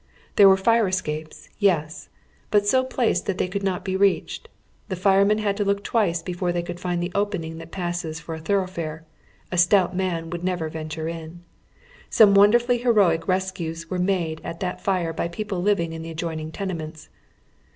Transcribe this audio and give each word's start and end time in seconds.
There 0.35 0.49
were 0.49 0.57
fire 0.57 0.87
escapes, 0.87 1.47
yes! 1.59 2.09
but 2.49 2.65
so 2.65 2.83
placed 2.83 3.27
that 3.27 3.37
they 3.37 3.47
could 3.47 3.61
not 3.61 3.85
be 3.85 3.95
reached. 3.95 4.49
The 4.89 4.95
firemen 4.95 5.37
Lad 5.37 5.57
to 5.57 5.63
look 5.63 5.83
twice 5.83 6.23
before 6.23 6.51
they 6.51 6.63
could 6.63 6.79
find 6.79 7.03
the 7.03 7.11
opening 7.13 7.59
that 7.59 7.69
passes 7.69 8.19
for 8.19 8.33
a 8.33 8.39
thoroughfare; 8.39 9.05
a 9.51 9.59
stout 9.59 9.95
man 9.95 10.31
would 10.31 10.43
never 10.43 10.69
ven 10.69 10.89
ture 10.89 11.07
in. 11.07 11.43
Some 12.09 12.33
woiidei 12.33 12.55
f 12.55 12.67
ully 12.67 12.77
heroic 12.81 13.27
rescues 13.27 13.91
were 13.91 13.99
made 13.99 14.41
at 14.43 14.59
that 14.59 14.81
fire 14.81 15.13
by 15.13 15.27
people 15.27 15.61
living 15.61 15.93
in 15.93 16.01
tlie 16.01 16.09
adjoining 16.09 16.51
tenements. 16.51 17.09